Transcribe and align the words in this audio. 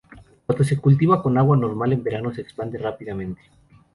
Cuando 0.47 0.63
se 0.63 0.77
cultiva 0.79 1.21
con 1.21 1.37
agua 1.37 1.55
normal 1.55 1.93
en 1.93 2.01
verano 2.01 2.33
se 2.33 2.41
expande 2.41 2.79
rápidamente. 2.79 3.39